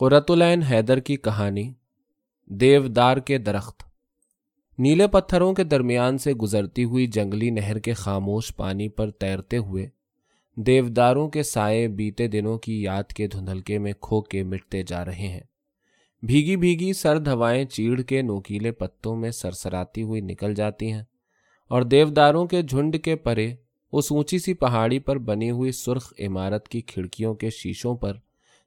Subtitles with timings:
[0.00, 1.72] قرت العین حیدر کی کہانی،
[2.46, 3.82] دیودار کے درخت۔
[4.78, 9.88] نیلے پتھروں کے درمیان سے گزرتی ہوئی جنگلی نہر کے خاموش پانی پر تیرتے ہوئے
[10.56, 15.28] دیوداروں کے سائے بیتے دنوں کی یاد کے دھندلکے میں کھو کے مٹتے جا رہے
[15.28, 15.40] ہیں۔
[16.22, 21.02] بھیگی بھیگی سرد ہوائیں چیڑ کے نوکیلے پتوں میں سرسراتی ہوئی نکل جاتی ہیں
[21.68, 23.54] اور دیوداروں کے جھنڈ کے پرے
[23.92, 28.12] اس اونچی سی پہاڑی پر بنی ہوئی سرخ عمارت کی کھڑکیوں کے شیشوں پر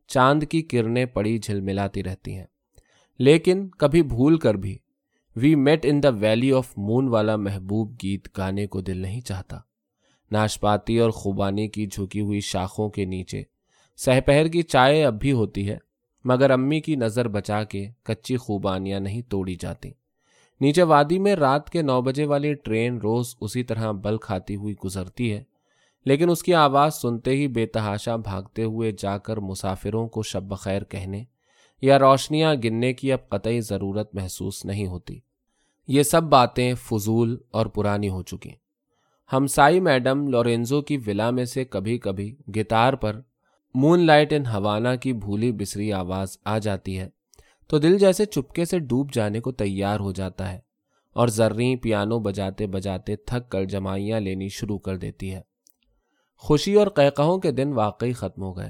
[0.07, 2.45] چاند کی کرنیں پڑی جھلملاتی رہتی ہیں۔
[3.19, 4.77] لیکن کبھی بھول کر بھی
[5.35, 9.59] we met in the valley of moon والا محبوب گیت گانے کو دل نہیں چاہتا۔
[10.31, 13.43] ناشپاتی اور خوبانی کی جھکی ہوئی شاخوں کے نیچے
[13.97, 15.77] سہپہر کی چائے اب بھی ہوتی ہے،
[16.23, 19.91] مگر امی کی نظر بچا کے کچی خوبانیاں نہیں توڑی جاتی۔
[20.61, 24.75] نیچے وادی میں رات کے نو بجے والی ٹرین روز اسی طرح بل کھاتی ہوئی
[24.85, 25.43] گزرتی ہے۔
[26.05, 30.43] لیکن اس کی آواز سنتے ہی بے تحاشا بھاگتے ہوئے جا کر مسافروں کو شب
[30.43, 31.23] بخیر کہنے
[31.81, 35.19] یا روشنیاں گننے کی اب قطعی ضرورت محسوس نہیں ہوتی۔
[35.87, 38.49] یہ سب باتیں فضول اور پرانی ہو چکی
[39.33, 43.21] ہمسائی میڈم لورینزو کی ولا میں سے کبھی کبھی گٹار پر
[43.75, 47.09] مون لائٹ ان ہوانا کی بھولی بسری آواز آ جاتی ہے
[47.67, 50.59] تو دل جیسے چپکے سے ڈوب جانے کو تیار ہو جاتا ہے
[51.13, 55.52] اور زریں پیانو بجاتے بجاتے تھک کر جمائیاں لینی شروع کر دیتی ہے۔
[56.37, 58.69] خوشی اور قہقہوں کے دن واقعی ختم ہو گئے۔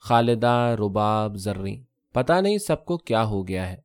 [0.00, 1.76] خالدہ، رباب، زریں
[2.14, 3.76] پتا نہیں سب کو کیا ہو گیا ہے۔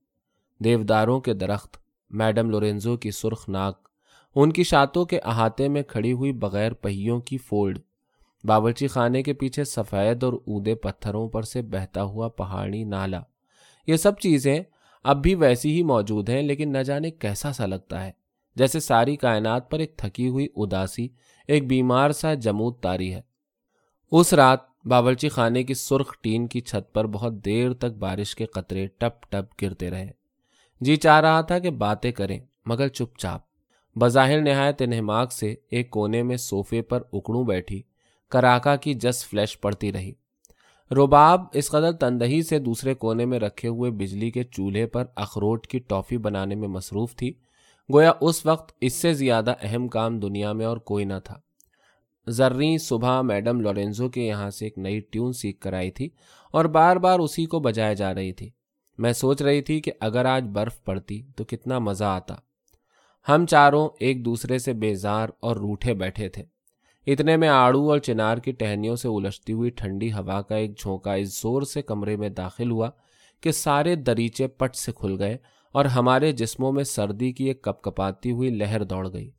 [0.64, 1.78] دیوداروں کے درخت،
[2.10, 3.88] میڈم لورینزو کی سرخ ناک،
[4.36, 7.80] ان کی شاتوں کے احاطے میں کھڑی ہوئی بغیر پہیوں کی فولڈ،
[8.44, 13.22] باورچی خانے کے پیچھے سفید اور اودے پتھروں پر سے بہتا ہوا پہاڑی نالا۔
[13.88, 14.60] یہ سب چیزیں
[15.04, 18.12] اب بھی ویسی ہی موجود ہیں، لیکن نہ جانے کیسا سا لگتا ہے۔
[18.56, 21.08] جیسے ساری کائنات پر ایک تھکی ہوئی اداسی
[21.48, 23.22] ایک بیمار سا جمود تاری ہے۔
[24.12, 28.46] اس رات باورچی خانے کی سرخ ٹین کی چھت پر بہت دیر تک بارش کے
[28.46, 30.12] قطرے ٹپ ٹپ گرتے رہے۔
[30.82, 33.42] جی چاہ رہا تھا کہ باتیں کریں، مگر چپ چاپ۔
[33.96, 37.82] بظاہر نہایت انہماک سے ایک کونے میں صوفے پر اکڑوں بیٹھی،
[38.30, 40.12] کراکا کی جس فلیش پڑتی رہی۔
[40.92, 45.68] روباب اس قدر تندہی سے دوسرے کونے میں رکھے ہوئے بجلی کے چولہے پر اخروٹ
[45.68, 47.34] کی ٹافی بنانے میں مصروف تھی
[47.94, 51.40] گویا اس وقت اس سے زیادہ اہم کام دنیا میں اور کوئی نہ تھا۔
[52.28, 56.10] زریں صبح میڈم لورینزو کے یہاں سے ایک نئی ٹیون سیکھ کر آئی تھی
[56.52, 58.50] اور بار بار اسی کو بجائے جا رہی تھی۔
[58.98, 62.36] میں سوچ رہی تھی کہ اگر آج برف پڑتی تو کتنا مزہ آتا۔
[63.30, 66.44] ہم چاروں ایک دوسرے سے بیزار اور روٹھے بیٹھے تھے۔
[67.08, 71.14] اتنے میں آڑو اور چنار کی ٹہنیوں سے الجھتی ہوئی ٹھنڈی ہوا کا ایک جھونکا
[71.14, 72.90] اس زور سے کمرے میں داخل ہوا
[73.42, 75.38] کہ سارے دریچے پٹ سے کھل گئے
[75.74, 79.32] اور ہمارے جسموں میں سردی کی ایک کپ کپاتی ہوئی لہر دوڑ گئی۔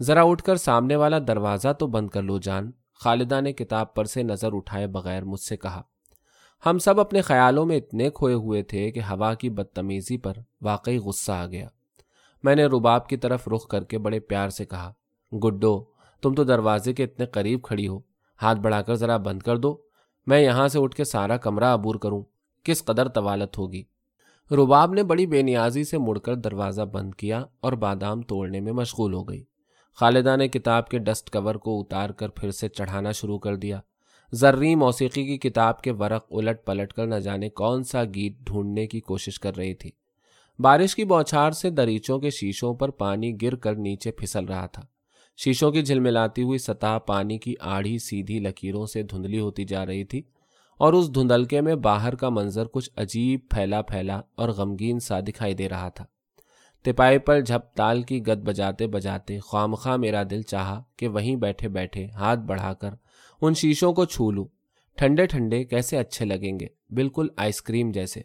[0.00, 4.04] ذرا اٹھ کر سامنے والا دروازہ تو بند کر لو جان، خالدہ نے کتاب پر
[4.04, 5.82] سے نظر اٹھائے بغیر مجھ سے کہا۔
[6.66, 10.32] ہم سب اپنے خیالوں میں اتنے کھوئے ہوئے تھے کہ ہوا کی بدتمیزی پر
[10.62, 11.68] واقعی غصہ آ گیا۔
[12.42, 14.92] میں نے رباب کی طرف رخ کر کے بڑے پیار سے کہا
[15.44, 15.84] گڈو
[16.22, 18.00] تم تو دروازے کے اتنے قریب کھڑی ہو۔
[18.42, 19.76] ہاتھ بڑھا کر ذرا بند کر دو۔
[20.26, 22.22] میں یہاں سے اٹھ کے سارا کمرہ عبور کروں۔
[22.64, 23.82] کس قدر طوالت ہوگی؟
[24.50, 28.72] رباب نے بڑی بے نیازی سے مڑ کر دروازہ بند کیا اور بادام توڑنے میں
[28.72, 29.44] مشغول ہو گئی۔
[29.94, 33.80] خالدہ نے کتاب کے ڈسٹ کور کو اتار کر پھر سے چڑھانا شروع کر دیا۔
[34.32, 38.86] زرری موسیقی کی کتاب کے ورق الٹ پلٹ کر نہ جانے کون سا گیت ڈھونڈنے
[38.86, 39.90] کی کوشش کر رہی تھی۔
[40.58, 44.82] بارش کی بوچھار سے دریچوں کے شیشوں پر پانی گر کر نیچے پھسل رہا تھا۔
[45.36, 50.04] شیشوں کی جھلملاتی ہوئی سطح پانی کی آڑھی سیدھی لکیروں سے دھندلی ہوتی جا رہی
[50.04, 50.22] تھی۔
[50.78, 55.54] اور اس دھندلکے میں باہر کا منظر کچھ عجیب پھیلا پھیلا اور غمگین سا دکھائی
[55.54, 56.04] دے رہا تھا۔
[56.82, 61.68] تپائی پر جھپ تال کی گد بجاتے بجاتے خواہ میرا دل چاہا کہ وہیں بیٹھے
[61.68, 62.90] بیٹھے ہاتھ بڑھا کر
[63.40, 64.44] ان شیشوں کو چھو لوں۔
[64.96, 68.22] ٹھنڈے ٹھنڈے کیسے اچھے لگیں گے؟ بالکل آئس کریم جیسے۔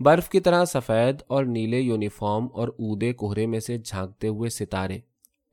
[0.00, 4.98] برف کی طرح سفید اور نیلے یونیفارم اور اودے کوہرے میں سے جھانکتے ہوئے ستارے۔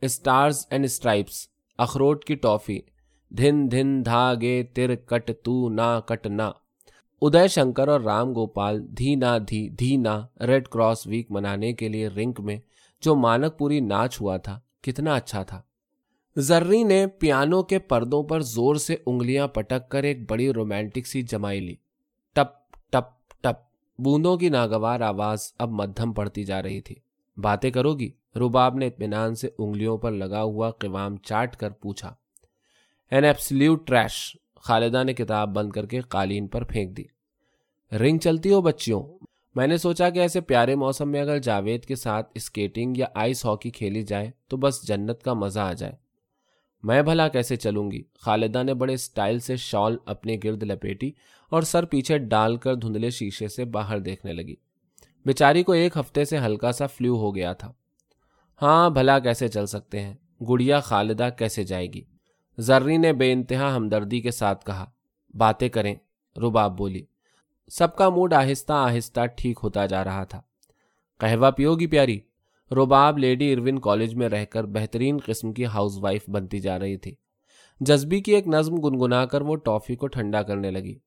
[0.01, 1.47] Stars and stripes.
[1.77, 2.79] اخروٹ کی ٹافی۔
[3.37, 6.51] دھن دھن دھاگے تر کٹ تو نا کٹ نا
[7.21, 9.15] ادے شنکر اور رام گوپال دھی
[9.47, 9.95] دھی دھی
[10.47, 12.57] ریڈ کراس ویک منانے کے لیے رنک میں
[13.03, 15.61] جو مانک پوری ناچ ہوا تھا کتنا اچھا تھا
[16.35, 21.21] زرری نے پیانو کے پردوں پر زور سے انگلیاں پٹک کر ایک بڑی رومانٹک سی
[21.21, 21.75] جمائی لی
[22.35, 22.53] ٹپ
[22.89, 23.61] ٹپ ٹپ
[23.99, 26.95] بوندوں کی ناگوار آواز اب مدھم پڑتی جا رہی تھی
[27.37, 32.13] باتیں کرو گی رباب نے اطمینان سے انگلیوں پر لگا ہوا قوام چاٹ کر پوچھا
[33.11, 37.03] این ایپسلیوٹ ٹریش خالدہ نے کتاب بند کر کے قالین پر پھینک دی۔
[37.91, 39.03] رنگ چلتی ہو بچیوں۔
[39.55, 43.45] میں نے سوچا کہ ایسے پیارے موسم میں اگر جاوید کے ساتھ اسکیٹنگ یا آئس
[43.45, 45.93] ہاکی کھیلی جائے تو بس جنت کا مزہ آ جائے۔
[46.83, 51.11] میں بھلا کیسے چلوں گی؟ خالدہ نے بڑے سٹائل سے شال اپنے گرد لپیٹی
[51.49, 54.55] اور سر پیچھے ڈال کر دھندلے شیشے سے باہر دیکھنے لگی۔
[55.25, 57.71] بیچاری کو ایک ہفتے سے ہلکا سا فلو ہو گیا تھا۔
[58.61, 60.13] ہاں بھلا کیسے چل سکتے ہیں؟
[60.49, 62.01] گڑیا خالدہ کیسے جائے گی؟
[62.57, 64.85] زرری نے بے انتہا ہمدردی کے ساتھ کہا،
[65.33, 65.95] باتیں کریں،
[66.37, 67.05] رباب بولی،
[67.67, 70.41] سب کا موڈ آہستہ آہستہ ٹھیک ہوتا جا رہا تھا۔
[71.19, 72.19] قہوہ پیو گی پیاری،
[72.71, 76.97] رباب لیڈی ارون کالج میں رہ کر بہترین قسم کی ہاؤس وائف بنتی جا رہی
[76.97, 77.15] تھی۔
[77.79, 80.99] جذبی کی ایک نظم گنگنا کر وہ ٹافی کو ٹھنڈا کرنے لگی۔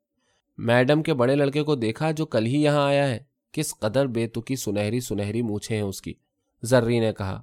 [0.59, 3.19] میڈم کے بڑے لڑکے کو دیکھا جو کل ہی یہاں آیا ہے،
[3.53, 6.15] کس قدر بے تکی سنہری سنہری مونچھے ہیں اس کی
[6.63, 7.43] زرری نے کہا۔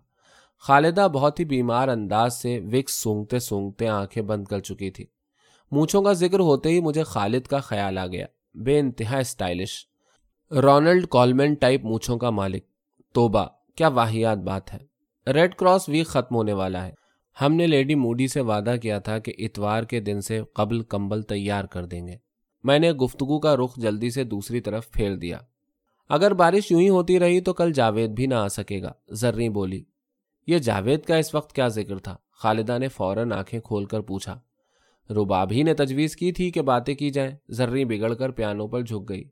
[0.59, 5.05] خالدہ بہت ہی بیمار انداز سے وکس سونگتے سونگتے آنکھیں بند کر چکی تھی۔
[5.71, 9.87] مونچھوں کا ذکر ہوتے ہی مجھے خالد کا خیال آ گیا۔ بے انتہا اسٹائلش۔
[10.51, 12.63] رونلڈ کالمن ٹائپ مونچھوں کا مالک۔
[13.13, 14.79] توبہ۔ کیا واحد بات ہے۔
[15.31, 16.91] ریڈ کراس ویک ختم ہونے والا ہے۔
[17.41, 21.21] ہم نے لیڈی موڈی سے وعدہ کیا تھا کہ اتوار کے دن سے قبل کمبل
[21.21, 22.15] تیار کر دیں گے۔
[22.63, 25.37] میں نے گفتگو کا رخ جلدی سے دوسری طرف پھیر دیا۔
[26.09, 29.49] اگر بارش یوں ہی ہوتی رہی تو کل جاوید بھی نہ آ سکے گا۔ زرری
[29.49, 29.83] بولی۔
[30.47, 34.39] یہ جاوید کا اس وقت کیا ذکر تھا؟ خالدہ نے فوراً آنکھیں کھول کر پوچھا۔
[35.09, 38.81] رباب ہی نے تجویز کی تھی کہ باتیں کی جائیں زرری بگڑ کر پیانوں پر
[38.81, 39.23] جھک گئی۔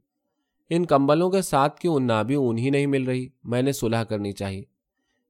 [0.69, 4.31] ان کمبلوں کے ساتھ کی انابی اون ہی نہیں مل رہی؟ میں نے صلح کرنی
[4.31, 4.63] چاہیے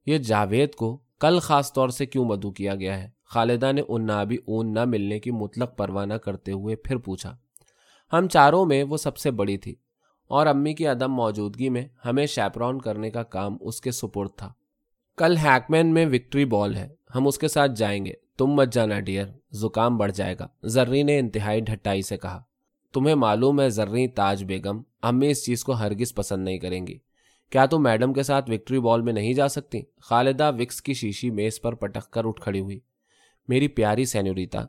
[0.06, 4.36] یہ جاوید کو کل خاص طور سے کیوں مدعو کیا گیا ہے؟ خالدہ نے انابی
[4.46, 7.36] اون نہ ملنے کی مطلق پرواہ نہ کرتے ہوئے پھر پوچھا۔
[8.12, 9.74] ہم چاروں میں وہ سب سے بڑی تھی
[10.28, 14.52] اور امی کی عدم موجودگی میں ہمیں شیپرون کرنے کا کام اس کے سپرد تھا۔
[15.16, 19.00] کل ہیکمین میں وکٹری بال ہے، ہم اس کے ساتھ جائیں گے۔ تم مت جانا
[19.00, 22.42] ڈیئر، زکام بڑھ جائے گا۔ زرری نے انتہائی ڈھٹائی سے کہا۔
[22.92, 26.98] تمہیں معلوم ہے زرری تاج بیگم، امی اس چیز کو ہرگز پسند نہیں کریں گی۔
[27.50, 31.30] کیا تم میڈم کے ساتھ وکٹری بال میں نہیں جا سکتی؟ خالدہ وکس کی شیشی
[31.30, 32.80] میز پر پٹک کر اٹھ کھڑی ہوئی۔
[33.48, 34.64] میری پیاری سینوریتا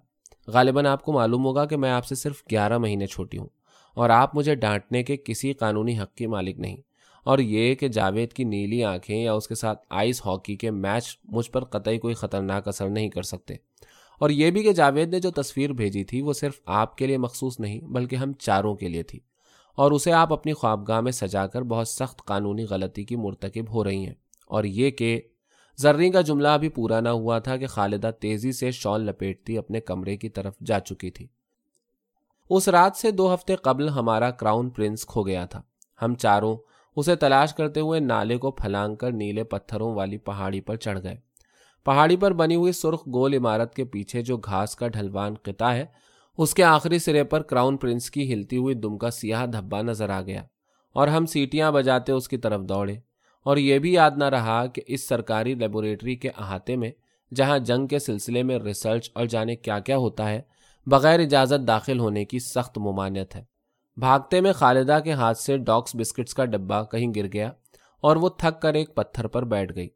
[0.47, 3.47] غالباً آپ کو معلوم ہوگا کہ میں آپ سے صرف گیارہ مہینے چھوٹی ہوں
[3.93, 6.77] اور آپ مجھے ڈانٹنے کے کسی قانونی حق کی مالک نہیں۔
[7.25, 11.19] اور یہ کہ جاوید کی نیلی آنکھیں یا اس کے ساتھ آئس ہاکی کے میچ
[11.23, 13.53] مجھ پر قطعی کوئی خطرناک اثر نہیں کر سکتے۔
[14.19, 17.17] اور یہ بھی کہ جاوید نے جو تصویر بھیجی تھی وہ صرف آپ کے لیے
[17.17, 19.19] مخصوص نہیں بلکہ ہم چاروں کے لیے تھی۔
[19.75, 23.83] اور اسے آپ اپنی خوابگاہ میں سجا کر بہت سخت قانونی غلطی کی مرتکب ہو
[23.83, 24.13] رہی ہیں۔
[24.47, 25.21] اور یہ کہ
[25.77, 29.79] زرری کا جملہ ابھی پورا نہ ہوا تھا کہ خالدہ تیزی سے شال لپیٹتی اپنے
[29.79, 31.27] کمرے کی طرف جا چکی تھی۔
[32.49, 35.61] اس رات سے دو ہفتے قبل ہمارا کراؤن پرنس کھو گیا تھا۔
[36.01, 36.57] ہم چاروں
[36.95, 41.15] اسے تلاش کرتے ہوئے نالے کو پھلانگ کر نیلے پتھروں والی پہاڑی پر چڑھ گئے۔
[41.85, 45.85] پہاڑی پر بنی ہوئی سرخ گول عمارت کے پیچھے جو گھاس کا ڈھلوان قطع ہے،
[46.37, 50.09] اس کے آخری سرے پر کراؤن پرنس کی ہلتی ہوئی دم کا سیاہ دھبا نظر
[50.09, 50.43] آ گیا
[50.93, 52.95] اور ہم سیٹیاں بجاتے اس کی طرف دوڑے۔
[53.43, 56.91] اور یہ بھی یاد نہ رہا کہ اس سرکاری لیبوریٹری کے احاطے میں،
[57.35, 60.41] جہاں جنگ کے سلسلے میں ریسرچ اور جانے کیا کیا ہوتا ہے،
[60.85, 63.54] بغیر اجازت داخل ہونے کی سخت ممانعت ہے۔
[63.97, 67.51] بھاگتے میں خالدہ کے ہاتھ سے ڈاکس بسکٹس کا ڈبہ کہیں گر گیا
[68.01, 69.87] اور وہ تھک کر ایک پتھر پر بیٹھ گئی۔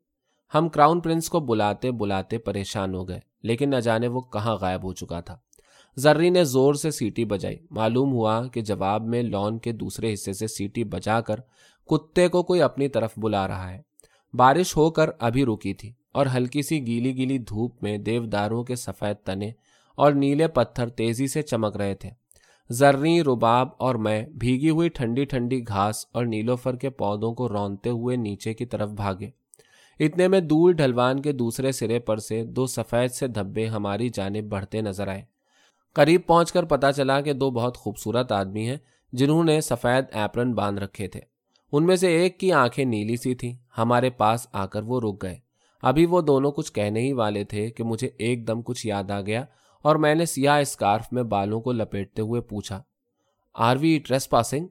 [0.53, 4.83] ہم کراؤن پرنس کو بلاتے بلاتے پریشان ہو گئے، لیکن نہ جانے وہ کہاں غائب
[4.83, 5.37] ہو چکا تھا۔
[5.95, 10.33] زرری نے زور سے سیٹی بجائی۔ معلوم ہوا کہ جواب میں لون کے دوسرے حصے
[10.33, 11.35] سے سیٹی بجا کر
[11.89, 13.81] کتے کو کوئی اپنی طرف بلا رہا ہے۔
[14.33, 18.75] بارش ہو کر ابھی رکی تھی اور ہلکی سی گیلی گیلی دھوپ میں دیوداروں کے
[18.75, 19.51] سفید تنے
[19.95, 22.09] اور نیلے پتھر تیزی سے چمک رہے تھے۔
[22.69, 27.89] زرری رباب اور میں بھیگی ہوئی ٹھنڈی ٹھنڈی گھاس اور نیلوفر کے پودوں کو رونتے
[27.89, 29.29] ہوئے نیچے کی طرف بھاگے۔
[29.99, 34.43] اتنے میں دور ڈھلوان کے دوسرے سرے پر سے دو سفید سے دھبے ہماری جانب
[34.43, 35.21] بڑھتے نظر آئے۔
[35.93, 38.77] قریب پہنچ کر پتا چلا کہ دو بہت خوبصورت آدمی ہیں
[39.13, 41.19] جنہوں نے سفید ایپرن باندھ رکھے تھے۔
[41.71, 45.23] ان میں سے ایک کی آنکھیں نیلی سی تھیں۔ ہمارے پاس آ کر وہ رک
[45.23, 45.37] گئے۔
[45.81, 49.21] ابھی وہ دونوں کچھ کہنے ہی والے تھے کہ مجھے ایک دم کچھ یاد آ
[49.21, 49.45] گیا
[49.83, 52.81] اور میں نے سیاہ اسکارف میں بالوں کو لپیٹتے ہوئے پوچھا،
[53.53, 54.67] آر وی ٹریس پاسنگ؟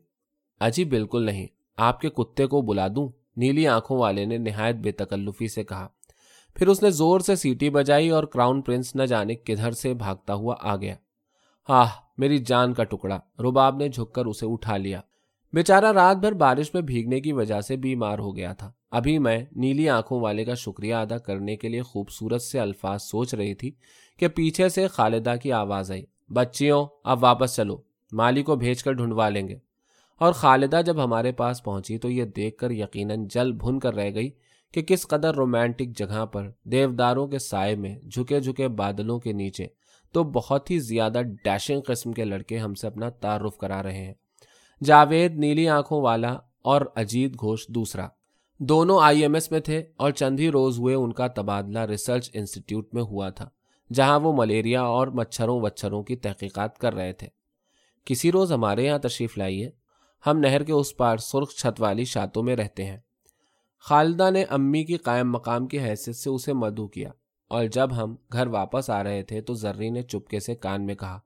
[0.60, 1.46] اجی، بالکل نہیں۔
[1.76, 5.88] آپ کے کتے کو بلا دوں؟ نیلی آنکھوں والے نے نہایت بے تکلفی سے کہا۔
[6.56, 10.34] پھر اس نے زور سے سیٹی بجائی اور کراؤن پرنس نہ جانے کدھر سے بھاگتا
[10.34, 10.94] ہوا آ گیا۔
[11.68, 11.88] آہ،
[12.18, 13.18] میری جان کا ٹکڑا!
[13.38, 15.00] رباب نے جھک کر اسے اٹھا لیا۔
[15.52, 19.44] بیچارہ رات بھر بارش میں بھیگنے کی وجہ سے بیمار ہو گیا تھا۔ ابھی میں
[19.56, 23.70] نیلی آنکھوں والے کا شکریہ ادا کرنے کے لیے خوبصورت سے الفاظ سوچ رہی تھی
[24.18, 27.76] کہ پیچھے سے خالدہ کی آواز آئی۔ بچیوں، اب واپس چلو،
[28.12, 29.56] مالی کو بھیج کر ڈھونڈوا لیں گے۔
[30.18, 34.14] اور خالدہ جب ہمارے پاس پہنچی تو یہ دیکھ کر یقیناً جل بھن کر رہ
[34.14, 34.30] گئی
[34.72, 39.66] کہ کس قدر رومانٹک جگہ پر دیوداروں کے سائے میں جھکے جھکے بادلوں کے نیچے
[40.12, 44.14] تو بہت ہی زیادہ ڈیشنگ قسم کے لڑکے ہم سے اپنا تعارف کرا رہے ہیں۔
[44.84, 48.08] جاوید نیلی آنکھوں والا اور اجیت گھوش دوسرا۔
[48.58, 52.30] دونوں آئی ایم ایس میں تھے اور چند ہی روز ہوئے ان کا تبادلہ ریسرچ
[52.34, 53.48] انسٹیٹیوٹ میں ہوا تھا،
[53.92, 57.28] جہاں وہ ملیریا اور مچھروں وچھروں کی تحقیقات کر رہے تھے۔
[58.04, 59.70] کسی روز ہمارے یہاں تشریف لائیے
[60.26, 62.98] ہم نہر کے اس پار سرخ چھت والی شاتوں میں رہتے ہیں۔
[63.78, 67.10] خالدہ نے امی کی قائم مقام کی حیثیت سے اسے مدعو کیا
[67.48, 70.94] اور جب ہم گھر واپس آ رہے تھے تو زرری نے چپکے سے کان میں
[70.94, 71.18] کہا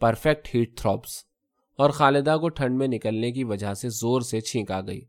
[0.00, 1.31] پرفیکٹ ہیٹ تھروپس
[1.78, 5.00] اور خالدہ کو ٹھنڈ میں نکلنے کی وجہ سے زور سے چھینک آ گئی۔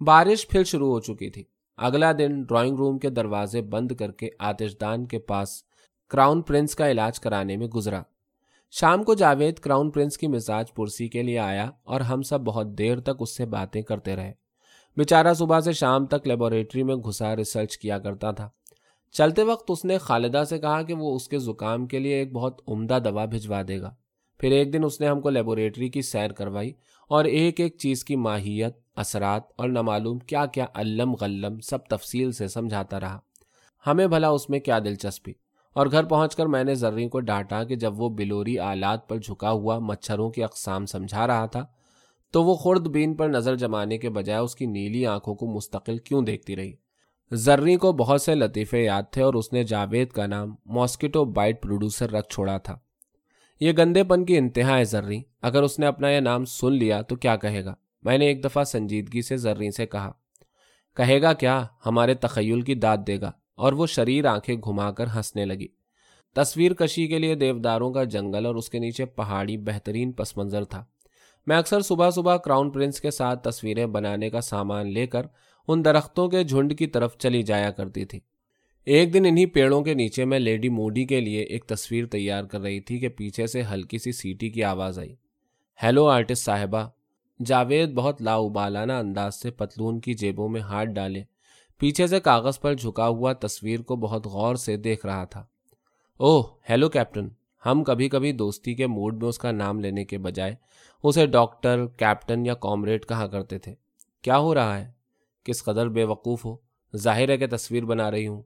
[0.00, 1.44] بارش پھر شروع ہو چکی تھی۔
[1.76, 5.62] اگلا دن ڈرائنگ روم کے دروازے بند کر کے آتش دان کے پاس
[6.08, 8.02] کراؤن پرنس کا علاج کرانے میں گزرا۔
[8.70, 12.66] شام کو جاوید کراؤن پرنس کی مزاج پرسی کے لیے آیا اور ہم سب بہت
[12.66, 14.32] دیر تک اس سے باتیں کرتے رہے۔
[14.96, 18.48] بیچارہ صبح سے شام تک لیبوریٹری میں گھسا ریسرچ کیا کرتا تھا۔
[19.12, 22.32] چلتے وقت اس نے خالدہ سے کہا کہ وہ اس کے زکام کے لیے ایک
[22.32, 23.94] بہت عمدہ دوا بھجوا دے گا۔
[24.38, 26.72] پھر ایک دن اس نے ہم کو لیبوریٹری کی سیر کروائی
[27.08, 32.32] اور ایک ایک چیز کی ماہیت، اثرات اور نامعلوم کیا کیا علم غلم سب تفصیل
[32.32, 33.18] سے سمجھاتا رہا۔
[33.86, 35.32] ہمیں بھلا اس میں کیا دلچسپی۔
[35.74, 39.18] اور گھر پہنچ کر میں نے زرری کو ڈانٹا کہ جب وہ بلوری آلات پر
[39.18, 41.66] جھکا ہوا مچھروں کی اقسام سمجھا رہا تھا،
[42.30, 45.98] تو وہ خرد بین پر نظر جمانے کے بجائے اس کی نیلی آنکھوں کو مستقل
[45.98, 46.72] کیوں دیکھتی رہی۔
[47.30, 51.62] زرری کو بہت سے لطیفے یاد تھے اور اس نے جاوید کا نام ماسکیٹو بائٹ
[51.62, 52.78] پروڈیوسر رکھ چھوڑا تھا۔
[53.62, 57.02] یہ گندے پن کی انتہا ہے زرری اگر اس نے اپنا یہ نام سن لیا
[57.02, 60.12] تو کیا کہے گا؟ میں نے ایک دفعہ سنجیدگی سے زرری سے کہا،
[60.96, 65.06] کہے گا کیا؟ ہمارے تخیل کی داد دے گا۔ اور وہ شریر آنکھیں گھما کر
[65.16, 65.66] ہنسنے لگی۔
[66.34, 70.64] تصویر کشی کے لیے دیوداروں کا جنگل اور اس کے نیچے پہاڑی بہترین پس منظر
[70.64, 70.84] تھا۔
[71.46, 75.26] میں اکثر صبح صبح کراؤن پرنس کے ساتھ تصویریں بنانے کا سامان لے کر
[75.68, 78.20] ان درختوں کے جھنڈ کی طرف چلی جایا کرتی تھی۔
[78.84, 82.60] ایک دن انہی پیڑوں کے نیچے میں لیڈی موڈی کے لیے ایک تصویر تیار کر
[82.60, 85.14] رہی تھی کہ پیچھے سے ہلکی سی سیٹی کی آواز آئی۔
[85.82, 86.88] ہیلو آرٹسٹ صاحبہ،
[87.46, 91.22] جاوید بہت لا ابالانہ انداز سے پتلون کی جیبوں میں ہاتھ ڈالے۔
[91.78, 95.44] پیچھے سے کاغذ پر جھکا ہوا تصویر کو بہت غور سے دیکھ رہا تھا۔
[96.16, 97.28] اوہ، ہیلو کیپٹن،
[97.66, 100.54] ہم کبھی کبھی دوستی کے موڈ میں اس کا نام لینے کے بجائے
[101.02, 103.74] اسے ڈاکٹر، کیپٹن یا کامریڈ کہا کرتے تھے۔
[104.22, 104.90] کیا ہو رہا ہے؟
[105.44, 106.56] کس قدر بے وقوف ہو؟
[106.96, 108.42] ظاہر ہے کہ تصویر بنا رہی ہوں۔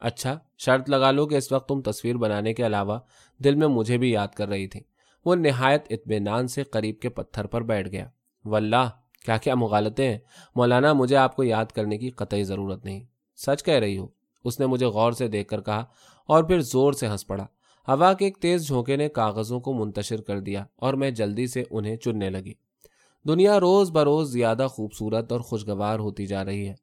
[0.00, 2.98] اچھا شرط لگا لو کہ اس وقت تم تصویر بنانے کے علاوہ
[3.44, 4.80] دل میں مجھے بھی یاد کر رہی تھی۔
[5.24, 8.08] وہ نہایت اطمینان سے قریب کے پتھر پر بیٹھ گیا۔
[8.44, 8.90] واللہ،
[9.26, 10.18] کیا کیا مغالطے ہیں؟
[10.54, 13.04] مولانا، مجھے آپ کو یاد کرنے کی قطعی ضرورت نہیں۔
[13.36, 14.06] سچ کہہ رہی ہو۔
[14.44, 15.84] اس نے مجھے غور سے دیکھ کر کہا
[16.26, 17.44] اور پھر زور سے ہنس پڑا۔
[17.88, 21.62] ہوا کے ایک تیز جھونکے نے کاغذوں کو منتشر کر دیا اور میں جلدی سے
[21.70, 22.52] انہیں چننے لگی۔
[23.28, 26.74] دنیا روز بروز زیادہ خوبصورت اور خوشگوار ہوتی جا رہی ہے۔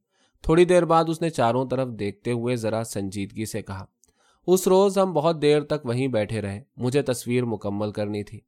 [0.44, 3.86] تھوڑی دیر بعد اس نے چاروں طرف دیکھتے ہوئے ذرا سنجیدگی سے کہا،
[4.48, 8.40] اس روز ہم بہت دیر تک وہیں بیٹھے رہے۔ مجھے تصویر مکمل کرنی تھی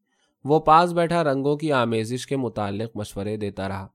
[0.43, 3.87] وہ پاس بیٹھا رنگوں کی آمیزش کے متعلق مشورے دیتا رہا۔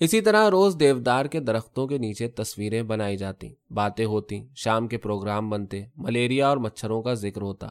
[0.00, 4.96] اسی طرح روز دیودار کے درختوں کے نیچے تصویریں بنائی جاتی۔ باتیں ہوتی، شام کے
[4.96, 7.68] پروگرام بنتے، ملیریا اور مچھروں کا ذکر ہوتا۔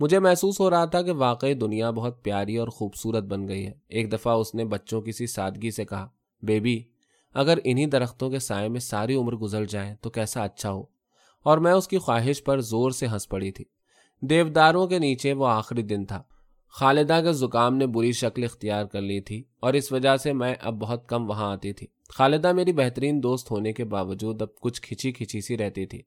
[0.00, 3.72] مجھے محسوس ہو رہا تھا کہ واقعی دنیا بہت پیاری اور خوبصورت بن گئی ہے۔
[3.88, 6.08] ایک دفعہ اس نے بچوں کی سی سادگی سے کہا،
[6.42, 6.82] بیبی
[7.34, 10.84] اگر انہی درختوں کے سائے میں ساری عمر گزر جائیں تو کیسا اچھا ہو۔
[11.42, 13.64] اور میں اس کی خواہش پر زور سے ہنس پڑی تھی۔
[14.20, 16.22] دیوداروں کے نیچے وہ آخری دن تھا۔
[16.68, 20.54] خالدہ کے زکام نے بری شکل اختیار کر لی تھی اور اس وجہ سے میں
[20.60, 24.82] اب بہت کم وہاں آتی تھی۔ خالدہ میری بہترین دوست ہونے کے باوجود اب کچھ
[24.82, 26.02] کھچی کھچی سی رہتی تھی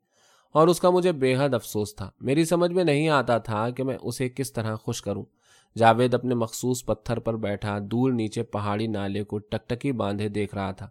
[0.51, 3.83] اور اس کا مجھے بے حد افسوس تھا۔ میری سمجھ میں نہیں آتا تھا کہ
[3.83, 5.23] میں اسے کس طرح خوش کروں۔
[5.77, 10.71] جاوید اپنے مخصوص پتھر پر بیٹھا دور نیچے پہاڑی نالے کو ٹکٹکی باندھے دیکھ رہا
[10.71, 10.89] تھا۔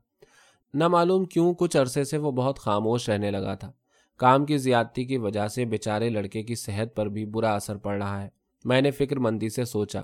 [0.74, 3.72] نہ معلوم کیوں کچھ عرصے سے وہ بہت خاموش رہنے لگا تھا۔
[4.16, 8.02] کام کی زیادتی کی وجہ سے بیچارے لڑکے کی صحت پر بھی برا اثر پڑ
[8.02, 8.28] رہا ہے۔
[8.64, 10.00] میں نے فکر مندی سے سوچا۔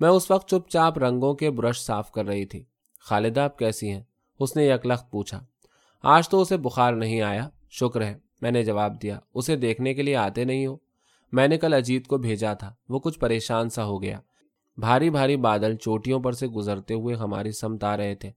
[0.00, 2.64] میں اس وقت چپ چاپ رنگوں کے برش صاف کر رہی تھی۔
[3.00, 4.02] خالدہ، آپ کیسی ہیں؟
[4.40, 5.44] اس نے یکلخت پوچھا۔
[6.02, 10.02] آج تو اسے بخار نہیں آیا۔ شکر ہے، میں نے جواب دیا۔ اسے دیکھنے کے
[10.02, 10.76] لیے آتے نہیں ہو۔
[11.32, 14.20] میں نے کل اجیت کو بھیجا تھا۔ وہ کچھ پریشان سا ہو گیا۔
[14.76, 18.30] بھاری بھاری بادل چوٹیوں پر سے گزرتے ہوئے ہماری سمت آ رہے تھے۔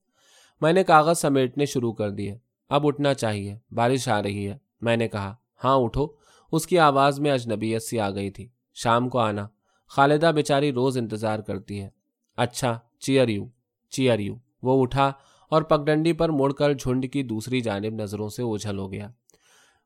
[0.62, 2.38] میں نے کاغذ سمیٹنے شروع کر دیے۔
[2.70, 6.08] اب اٹھنا چاہیے۔ بارش آ رہی ہے۔ میں نے کہا ہاں اٹھو۔
[6.52, 9.48] اس کی آواز میں اجنبیت سی آ گئی تھی۔ شام کو آنا۔
[9.88, 11.90] خالدہ بیچاری روز انتظار کرتی ہے۔
[12.38, 13.46] اچھا چیئر یو۔
[13.90, 15.12] Chair you. وہ اٹھا
[15.50, 19.10] اور پگڈنڈی پر مڑ کر جھنڈ کی دوسری جانب نظروں سے اوجھل ہو گیا۔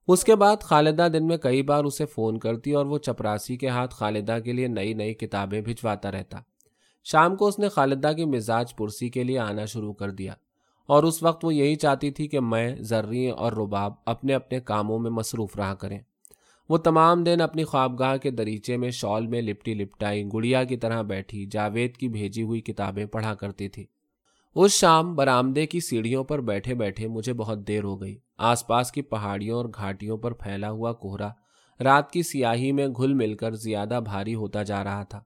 [0.08, 3.68] اس کے بعد خالدہ دن میں کئی بار اسے فون کرتی اور وہ چپراسی کے
[3.68, 6.38] ہاتھ خالدہ کے لیے نئی نئی کتابیں بھجواتا رہتا۔
[7.04, 10.34] شام کو اس نے خالدہ کی مزاج پرسی کے لیے آنا شروع کر دیا۔
[10.90, 15.00] اور اس وقت وہ یہی چاہتی تھی کہ میں ذرری اور رباب اپنے اپنے کاموں
[15.00, 16.00] میں مصروف رہا کریں۔
[16.70, 21.02] وہ تمام دن اپنی خوابگاہ کے دریچے میں شال میں لپٹی لپٹائی، گڑیا کی طرح
[21.02, 23.86] بیٹھی، جاوید کی بھیجی ہوئی کتابیں پڑھا کرتی تھی۔
[24.56, 28.92] اس شام برآمدے کی سیڑھیوں پر بیٹھے بیٹھے مجھے بہت دیر ہو گئی۔ آس پاس
[28.92, 31.30] کی پہاڑیوں اور گھاٹیوں پر پھیلا ہوا کوہرا
[31.84, 35.24] رات کی سیاہی میں گھل مل کر زیادہ بھاری ہوتا جا رہا تھا۔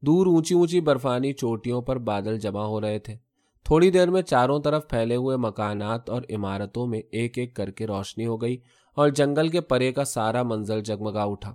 [0.00, 3.16] دور اونچی اونچی برفانی چوٹیوں پر بادل جمع ہو رہے تھے۔
[3.64, 7.86] تھوڑی دیر میں چاروں طرف پھیلے ہوئے مکانات اور عمارتوں میں ایک ایک کر کے
[7.86, 8.56] روشنی ہو گئی
[8.96, 11.54] اور جنگل کے پرے کا سارا منزل جگمگا اٹھا۔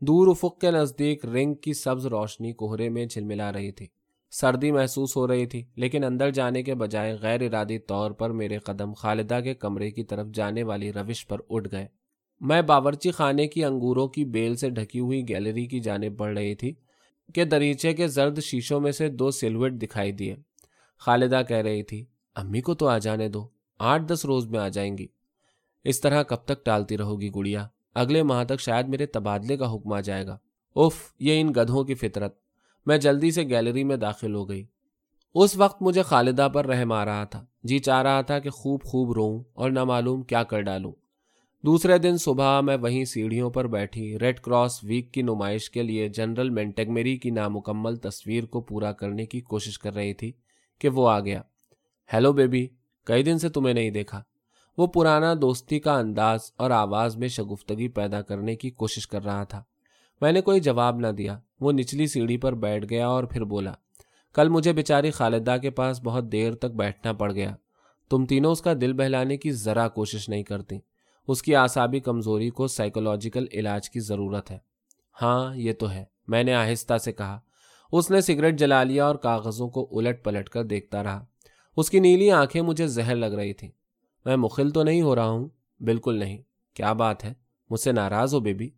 [0.00, 3.86] دور افق کے نزدیک رنگ کی سبز روشنی کوہرے میں جھلملا رہی تھی۔
[4.30, 8.58] سردی محسوس ہو رہی تھی، لیکن اندر جانے کے بجائے غیر ارادی طور پر میرے
[8.58, 11.86] قدم خالدہ کے کمرے کی طرف جانے والی روش پر اٹھ گئے۔
[12.40, 16.54] میں باورچی خانے کی انگوروں کی بیل سے ڈھکی ہوئی گیلری کی جانب بڑھ رہی
[16.54, 16.72] تھی
[17.34, 20.36] کہ دریچے کے زرد شیشوں میں سے دو سلوٹ دکھائی دیے۔
[21.04, 22.04] خالدہ کہہ رہی تھی،
[22.34, 25.06] امی کو تو آ جانے دو، آٹھ دس روز میں آ جائیں گی۔
[25.84, 29.74] اس طرح کب تک ٹالتی رہو گی گڑیا؟ اگلے ماہ تک شاید میرے تبادلے کا
[29.74, 30.38] حکم آ جائے گا۔
[30.76, 32.38] اف یہ ان گدھوں کی فطرت۔
[32.86, 34.64] میں جلدی سے گیلری میں داخل ہو گئی۔
[35.34, 38.82] اس وقت مجھے خالدہ پر رحم آ رہا تھا۔ جی چاہ رہا تھا کہ خوب
[38.82, 40.92] خوب روؤں اور نہ معلوم کیا کر ڈالوں۔
[41.64, 46.08] دوسرے دن صبح میں وہیں سیڑھیوں پر بیٹھی ریڈ کراس ویک کی نمائش کے لیے
[46.08, 50.32] جنرل مینٹگمیری کی نامکمل تصویر کو پورا کرنے کی کوشش کر رہی تھی۔
[50.82, 51.42] کہ وہ آ گیا۔
[52.12, 52.68] ہیلو بیبی،
[53.04, 54.22] کئی دن سے تمہیں نہیں دیکھا۔
[54.78, 59.44] وہ پرانا دوستی کا انداز اور آواز میں شگفتگی پیدا کرنے کی کوشش کر رہا
[59.44, 59.62] تھا۔
[60.20, 63.72] میں نے کوئی جواب نہ دیا۔ وہ نچلی سیڑھی پر بیٹھ گیا اور پھر بولا،
[64.34, 67.56] کل مجھے بیچاری خالدہ کے پاس بہت دیر تک بیٹھنا پڑ گیا۔
[68.10, 70.78] تم تینوں اس کا دل بہلانے کی ذرا کوشش نہیں کرتی۔
[71.28, 74.58] اس کی آسابی کمزوری کو سائیکولوجیکل علاج کی ضرورت ہے۔
[75.22, 77.40] ہاں یہ تو ہے۔ میں نے آہستہ سے کہا
[77.92, 81.24] اس نے سگریٹ جلا لیا اور کاغذوں کو الٹ پلٹ کر دیکھتا رہا۔
[81.76, 83.70] اس کی نیلی آنکھیں مجھے زہر لگ رہی تھیں۔
[84.24, 85.48] میں مخل تو نہیں ہو رہا ہوں۔
[85.80, 86.42] بالکل نہیں۔
[86.74, 87.32] کیا بات ہے؟
[87.70, 88.70] مجھ سے ناراض ہو بیبی۔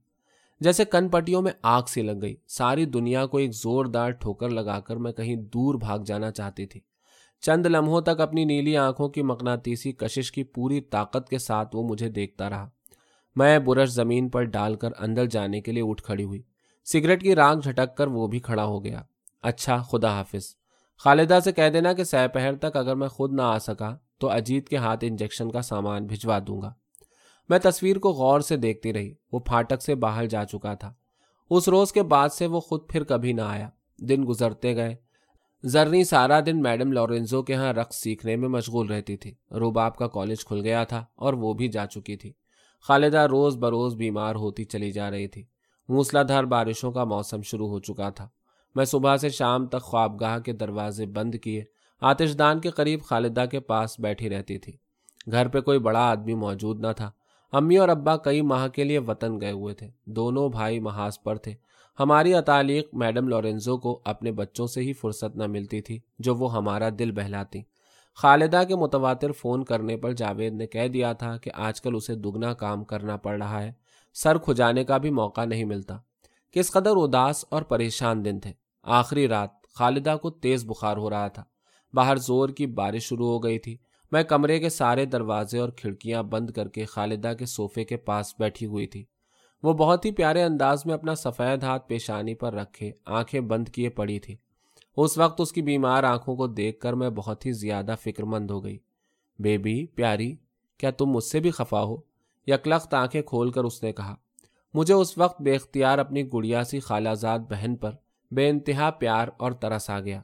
[0.61, 4.81] جیسے کن پٹیوں میں آگ سی لگ گئی۔ ساری دنیا کو ایک زوردار ٹھوکر لگا
[4.81, 6.81] کر میں کہیں دور بھاگ جانا چاہتی تھی۔
[7.41, 11.83] چند لمحوں تک اپنی نیلی آنکھوں کی مقناطیسی کشش کی پوری طاقت کے ساتھ وہ
[11.83, 12.71] مجھے دیکھتا رہا۔
[13.37, 16.43] میں برش زمین پر ڈال کر اندر جانے کے لیے اٹھ کھڑی ہوئی۔
[16.85, 19.03] سگریٹ کی رانگ جھٹک کر وہ بھی کھڑا ہو گیا۔
[19.43, 20.57] اچھا خدا حافظ۔
[20.99, 24.31] خالدہ سے کہہ دینا کہ سہ پہر تک اگر میں خود نہ آ سکا تو
[24.31, 26.73] اجیت کے ہاتھ انجیکشن کا سامان بھجوا دوں گا۔
[27.49, 30.93] میں تصویر کو غور سے دیکھتی رہی۔ وہ پھاٹک سے باہر جا چکا تھا۔
[31.51, 33.69] اس روز کے بعد سے وہ خود پھر کبھی نہ آیا۔
[33.99, 34.95] دن گزرتے گئے۔
[35.65, 40.09] زرنی سارا دن میڈم لورنزو کے ہاں رقص سیکھنے میں مشغول رہتی تھی۔ روباب کا
[40.09, 42.33] کالج کھل گیا تھا اور وہ بھی جا چکی تھی۔
[42.81, 45.45] خالدہ روز بروز بیمار ہوتی چلی جا رہی تھی۔
[45.89, 48.29] موسلا دھار بارشوں کا موسم شروع ہو چکا تھا۔
[48.75, 51.65] میں صبح سے شام تک خوابگاہ کے دروازے بند کیے،
[52.01, 54.73] آتش دان کے قریب خالدہ کے پاس بیٹھی رہتی تھی۔
[55.33, 57.11] گھر پہ کوئی بڑا آدمی موجود نہ تھا۔
[57.53, 61.37] امی اور ابا کئی ماہ کے لیے وطن گئے ہوئے تھے۔ دونوں بھائی محاذ پر
[61.37, 61.55] تھے۔
[62.01, 66.55] ہماری اتعلیق میڈم لورنزو کو اپنے بچوں سے ہی فرصت نہ ملتی تھی، جو وہ
[66.55, 67.63] ہمارا دل بہلاتی۔
[68.15, 72.15] خالدہ کے متواتر فون کرنے پر جاوید نے کہہ دیا تھا کہ آج کل اسے
[72.15, 73.73] دگنا کام کرنا پڑ رہا ہے۔
[74.15, 75.99] سر کھجانے کا بھی موقع نہیں ملتا
[76.53, 81.29] کس قدر اداس اور پریشان دن تھے۔ آخری رات خالدہ کو تیز بخار ہو رہا
[81.29, 81.45] تھا۔
[81.95, 83.77] باہر زور کی بارش شروع ہو گئی تھی۔
[84.13, 88.35] میں کمرے کے سارے دروازے اور کھڑکیاں بند کر کے خالدہ کے صوفے کے پاس
[88.39, 89.05] بیٹھی ہوئی تھی۔
[89.63, 93.89] وہ بہت ہی پیارے انداز میں اپنا سفید ہاتھ پیشانی پر رکھے آنکھیں بند کیے
[93.89, 94.37] پڑی تھی۔
[94.97, 98.51] اس وقت اس کی بیمار آنکھوں کو دیکھ کر میں بہت ہی زیادہ فکر مند
[98.51, 98.79] ہو گئی۔
[99.39, 100.37] بیبی، پیاری،
[100.79, 102.14] کیا تم مجھ سے بھی خفا ہو؟
[102.47, 104.15] یکلخت آنکھیں کھول کر اس نے کہا،
[104.75, 107.91] مجھے اس وقت بے اختیار اپنی گڑیا سی خالہ زاد بہن پر
[108.31, 110.23] بے انتہا پیار اور ترس آ گیا۔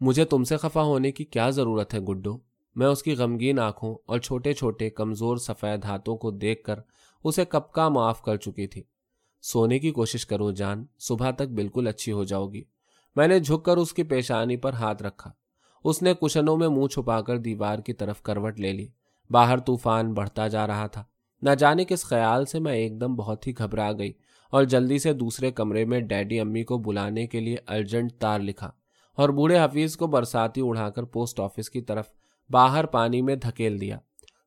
[0.00, 2.38] مجھے تم سے خفا ہونے کی کیا ضرورت ہے گڈو؟
[2.76, 6.80] میں اس کی غمگین آنکھوں اور چھوٹے چھوٹے کمزور سفید ہاتھوں کو دیکھ کر
[7.24, 8.82] اسے کب کا معاف کر چکی تھی۔
[9.42, 12.62] سونے کی کوشش کرو جان، صبح تک بالکل اچھی ہو جاؤ گی۔
[13.16, 15.30] میں نے جھک کر اس کی پیشانی پر ہاتھ رکھا۔
[15.84, 18.88] اس نے کشنوں میں منہ چھپا کر دیوار کی طرف کروٹ لے لی۔
[19.30, 21.04] باہر طوفان بڑھتا جا رہا تھا۔
[21.42, 24.12] نہ جانے کس خیال سے میں ایک دم بہت ہی گھبرا گئی
[24.50, 28.70] اور جلدی سے دوسرے کمرے میں ڈیڈی امی کو بلانے کے لیے ارجنٹ تار لکھا
[29.16, 32.04] اور بوڑھے حفیظ کو برساتی اڑا کر پوسٹ آفس کی طرف
[32.50, 33.98] باہر پانی میں دھکیل دیا۔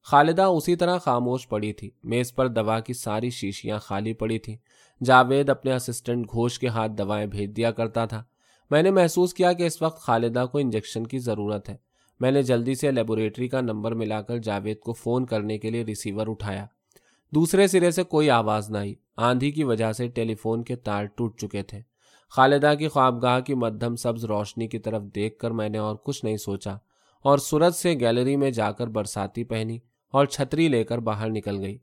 [0.04, 4.58] خالدہ اسی طرح خاموش پڑی تھی۔ میز پر دوا کی ساری شیشیاں خالی پڑی تھیں۔
[5.04, 8.24] جاوید اپنے اسسٹنٹ گھوش کے ہاتھ دوائیں بھیج دیا کرتا تھا۔
[8.70, 11.78] میں نے محسوس کیا کہ اس وقت خالدہ کو انجیکشن کی ضرورت ہے۔
[12.20, 15.84] میں نے جلدی سے لیبوریٹری کا نمبر ملا کر جاوید کو فون کرنے کے لیے
[15.84, 16.66] ریسیور اٹھایا۔
[17.36, 21.06] دوسرے سرے سے کوئی آواز نہ آئی۔ آندھی کی وجہ سے ٹیلی فون کے تار
[21.06, 21.82] ٹوٹ چکے تھے۔
[22.30, 26.26] خالدہ کی خوابگاہ کی مدھم سبز روشنی کی طرف دیکھ کر میں نے اور کچھ
[26.26, 26.74] نہیں سوچا۔
[27.24, 29.80] اور سورج سے گیلری میں جا کر برساتی پہنی
[30.12, 31.78] اور چھتری لے کر باہر نکل گئی۔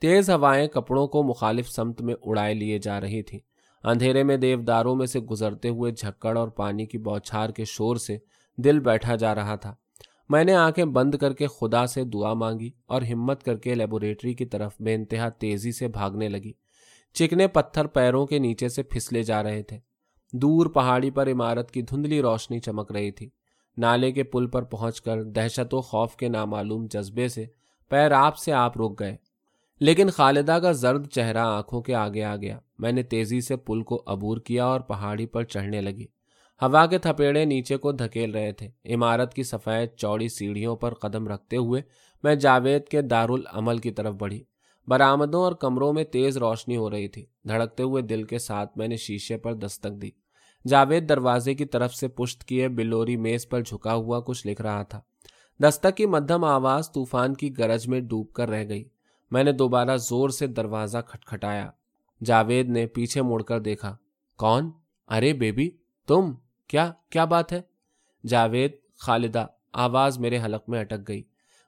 [0.00, 3.40] تیز ہوائیں کپڑوں کو مخالف سمت میں اڑائے لیے جا رہی تھی
[3.84, 8.18] اندھیرے میں دیوداروں میں سے گزرتے ہوئے جھکڑ اور پانی کی بوچھار کے شور سے
[8.56, 9.74] دل بیٹھا جا رہا تھا۔
[10.28, 14.34] میں نے آنکھیں بند کر کے خدا سے دعا مانگی اور ہمت کر کے لیبوریٹری
[14.34, 16.52] کی طرف بے انتہا تیزی سے بھاگنے لگی۔
[17.12, 19.78] چکنے پتھر پیروں کے نیچے سے پھسلے جا رہے تھے۔
[20.32, 23.30] دور پہاڑی پر عمارت کی دھندلی روشنی چمک رہی تھی۔
[23.78, 27.44] نالے کے پل پر پہنچ کر دہشت و خوف کے نامعلوم جذبے سے
[27.88, 29.16] پیر آپ سے آپ رک گئے۔
[29.80, 33.82] لیکن خالدہ کا زرد چہرہ آنکھوں کے آگے آ گیا۔ میں نے تیزی سے پل
[33.82, 36.06] کو عبور کیا اور پہاڑی پر چڑھنے لگی۔
[36.62, 41.28] ہوا کے تھپیڑے نیچے کو دھکیل رہے تھے۔ عمارت کی سفید چوڑی سیڑھیوں پر قدم
[41.28, 41.82] رکھتے ہوئے
[42.22, 44.44] میں جاوید کے دارالعمل کی طرف بڑھی۔
[44.88, 48.88] برآمدوں اور کمروں میں تیز روشنی ہو رہی تھی۔ دھڑکتے ہوئے دل کے ساتھ میں
[48.88, 50.10] نے شیشے پر دستک دی۔
[50.68, 54.82] جاوید دروازے کی طرف سے پشت کیے بلوری میز پر جھکا ہوا کچھ لکھ رہا
[54.82, 55.00] تھا۔
[55.62, 58.88] دستک کی مدھم آواز طوفان کی گرج میں ڈوب کر رہ گئی۔
[59.30, 61.70] میں نے دوبارہ زور سے دروازہ کھٹکھٹایا۔
[62.24, 63.96] جاوید نے پیچھے مڑ کر دیکھا۔
[64.38, 64.70] کون؟
[65.08, 65.70] ارے بیبی،
[66.06, 66.32] تم۔
[66.68, 67.62] کیا کیا بات ہے؟
[68.26, 71.22] جاوید، خالدہ، آواز میرے حلق میں اٹک گئی۔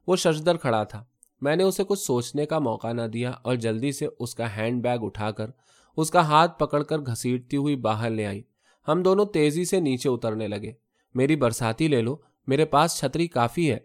[0.06, 1.04] وہ ششدر کھڑا تھا۔
[1.40, 4.82] میں نے اسے کچھ سوچنے کا موقع نہ دیا اور جلدی سے اس کا ہینڈ
[4.82, 5.50] بیگ اٹھا کر
[5.96, 8.42] اس کا ہاتھ پکڑ کر گھسیٹتی ہوئی باہر لے آئی۔
[8.88, 10.72] ہم دونوں تیزی سے نیچے اترنے لگے۔
[11.14, 13.78] میری برساتی لے لو۔ میرے پاس چھتری کافی ہے۔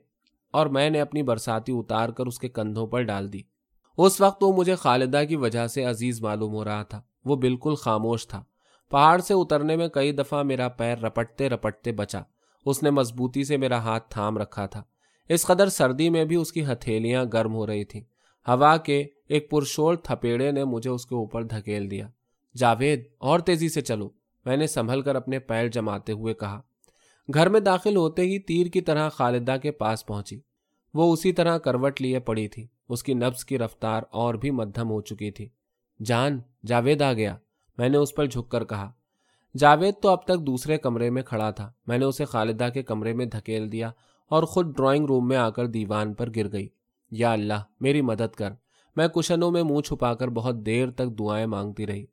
[0.52, 3.40] اور میں نے اپنی برساتی اتار کر اس کے کندھوں پر ڈال دی۔
[3.98, 7.76] اس وقت وہ مجھے خالدہ کی وجہ سے عزیز معلوم ہو رہا تھا۔ وہ بالکل
[7.76, 8.44] خاموش تھا۔
[8.90, 12.22] پہاڑ سے اترنے میں کئی دفعہ میرا پیر رپٹتے رپٹتے بچا۔
[12.66, 14.84] اس نے مضبوطی سے میرا ہاتھ تھام رکھا تھا۔
[15.30, 18.02] اس قدر سردی میں بھی اس کی ہتھیلیاں گرم ہو رہی تھیں۔
[18.48, 22.08] ہوا کے ایک پرشور تھپیڑے نے مجھے اس کے اوپر دھکیل دیا۔
[22.58, 24.10] جاوید، اور تیزی سے چلو۔
[24.46, 26.62] میں نے سنبھل کر اپنے پیر جماتے ہوئے کہا۔
[27.34, 30.40] گھر میں داخل ہوتے ہی تیر کی طرح خالدہ کے پاس پہنچی۔
[30.94, 34.90] وہ اسی طرح کروٹ لیے پڑی تھی۔ اس کی نبز کی رفتار اور بھی مدھم
[34.92, 35.50] ہو چکی تھی۔
[36.06, 37.38] جان، جاوید آ گیا۔
[37.78, 38.92] میں نے اس پر جھک کر کہا،
[39.58, 43.14] جاوید تو اب تک دوسرے کمرے میں کھڑا تھا۔ میں نے اسے خالدہ کے کمرے
[43.14, 43.92] میں دھکیل دیا
[44.30, 46.68] اور خود ڈرائنگ روم میں آ کر دیوان پر گر گئی۔
[47.12, 48.54] یا اللہ، میری مدد کر۔
[48.96, 52.06] میں کشنوں میں منہ چھپا کر بہت دیر تک دعائیں مانگتی رہی۔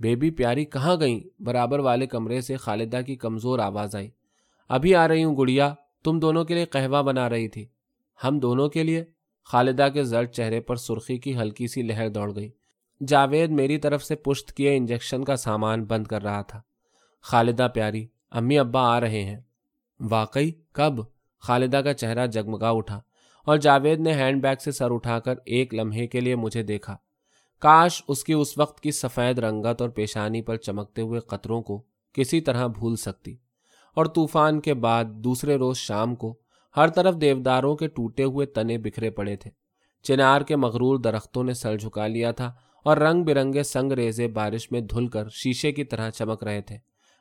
[0.00, 4.10] بیبی پیاری کہاں گئیں؟ برابر والے کمرے سے خالدہ کی کمزور آواز آئی۔
[4.68, 7.66] ابھی آ رہی ہوں گڑیا، تم دونوں کے لیے قہوہ بنا رہی تھی۔
[8.24, 9.04] ہم دونوں کے لیے؟
[9.44, 12.50] خالدہ کے زرد چہرے پر سرخی کی ہلکی سی لہر دوڑ گئی۔
[13.00, 16.60] جاوید میری طرف سے پشت کیے انجیکشن کا سامان بند کر رہا تھا۔
[17.22, 19.40] خالدہ پیاری، امی ابا آ رہے ہیں۔
[20.00, 20.92] واقعی؟ کب؟
[21.38, 23.00] خالدہ کا چہرہ جگمگا اٹھا
[23.44, 26.96] اور جاوید نے ہینڈ بیگ سے سر اٹھا کر ایک لمحے کے لیے مجھے دیکھا۔
[27.60, 31.82] کاش اس کی اس وقت کی سفید رنگت اور پیشانی پر چمکتے ہوئے قطروں کو
[32.12, 33.36] کسی طرح بھول سکتی۔
[33.94, 36.38] اور طوفان کے بعد دوسرے روز شام کو
[36.76, 39.50] ہر طرف دیوداروں کے ٹوٹے ہوئے تنے بکھرے پڑے تھے۔
[40.02, 42.54] چنار کے مغرور درختوں نے سر جھکا لیا تھا۔
[42.86, 46.76] اور رنگ برنگے سنگ ریزے بارش میں دھل کر شیشے کی طرح چمک رہے تھے۔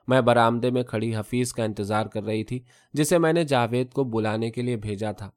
[0.08, 4.04] میں برآمدے میں کھڑی حفیظ کا انتظار کر رہی تھی، جسے میں نے جاوید کو
[4.04, 5.30] بلانے کے لیے بھیجا تھا۔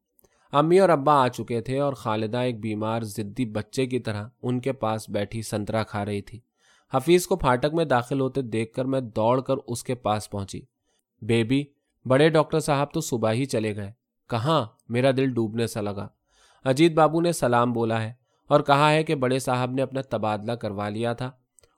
[0.52, 4.60] امی اور ابا آ چکے تھے اور خالدہ ایک بیمار ضدی بچے کی طرح ان
[4.60, 6.40] کے پاس بیٹھی سنترا کھا رہی تھی۔
[6.94, 10.60] حفیظ کو پھاٹک میں داخل ہوتے دیکھ کر میں دوڑ کر اس کے پاس پہنچی۔
[11.22, 11.64] بیبی،
[12.04, 13.92] بڑے ڈاکٹر صاحب تو صبح ہی چلے گئے۔
[14.30, 16.08] کہاں؟ میرا دل ڈوبنے سا لگا۔
[16.64, 18.17] اجیت بابو نے سلام بولا ہے۔
[18.48, 21.30] اور کہا ہے کہ بڑے صاحب نے اپنا تبادلہ کروا لیا تھا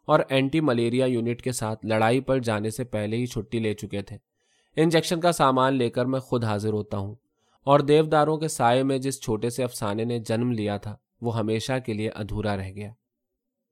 [0.06, 4.02] اور اینٹی ملیریا یونٹ کے ساتھ لڑائی پر جانے سے پہلے ہی چھٹی لے چکے
[4.02, 4.16] تھے۔
[4.76, 7.14] انجیکشن کا سامان لے کر میں خود حاضر ہوتا ہوں
[7.64, 11.72] اور دیوداروں کے سائے میں جس چھوٹے سے افسانے نے جنم لیا تھا وہ ہمیشہ
[11.86, 12.92] کے لیے ادھورا رہ گیا۔